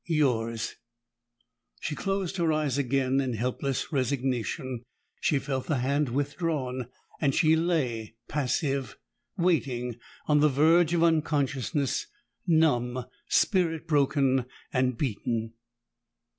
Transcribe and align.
"Yours." 0.07 0.77
She 1.79 1.93
closed 1.93 2.37
her 2.37 2.51
eyes 2.51 2.79
again 2.79 3.19
in 3.21 3.33
helpless 3.33 3.93
resignation. 3.93 4.81
She 5.19 5.37
felt 5.37 5.67
the 5.67 5.77
hand 5.77 6.09
withdrawn, 6.09 6.87
and 7.21 7.35
she 7.35 7.55
lay 7.55 8.15
passive, 8.27 8.97
waiting, 9.37 9.97
on 10.25 10.39
the 10.39 10.49
verge 10.49 10.95
of 10.95 11.03
unconsciousness, 11.03 12.07
numb, 12.47 13.05
spirit 13.29 13.85
broken, 13.85 14.45
and 14.73 14.97
beaten. 14.97 15.53